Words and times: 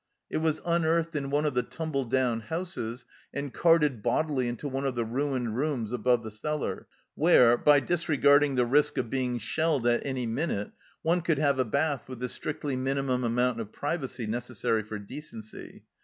It 0.31 0.37
was 0.37 0.61
unearthed 0.65 1.15
in 1.15 1.29
one 1.29 1.45
of 1.45 1.53
the 1.53 1.61
tumble 1.61 2.05
down 2.05 2.39
houses, 2.39 3.05
and 3.31 3.53
carted 3.53 4.01
bodily 4.01 4.47
into 4.47 4.67
one 4.67 4.83
of 4.83 4.95
the 4.95 5.05
ruined 5.05 5.55
rooms 5.55 5.91
above 5.91 6.23
the 6.23 6.31
cellar, 6.31 6.87
where, 7.13 7.55
by 7.55 7.81
disregarding 7.81 8.55
the 8.55 8.65
risk 8.65 8.97
of 8.97 9.11
being 9.11 9.37
shelled 9.37 9.85
at 9.85 10.03
any 10.03 10.25
minute, 10.25 10.71
one 11.03 11.21
could 11.21 11.37
have 11.37 11.59
a 11.59 11.65
bath 11.65 12.09
with 12.09 12.17
the 12.17 12.29
strictly 12.29 12.75
minimum 12.75 13.23
amount 13.23 13.59
of 13.59 13.71
privacy 13.71 14.25
necessary 14.25 14.81
for 14.81 14.97
decency. 14.97 15.83